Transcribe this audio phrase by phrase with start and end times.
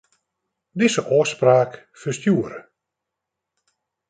[0.81, 2.59] Dizze ôfspraak ferstjoere.